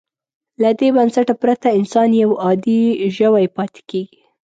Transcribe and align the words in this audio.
له 0.61 0.69
دې 0.79 0.87
بنسټه 0.95 1.33
پرته 1.41 1.67
انسان 1.79 2.09
یو 2.21 2.31
عادي 2.43 2.81
ژوی 3.17 3.45
پاتې 3.55 3.81
کېږي. 3.89 4.19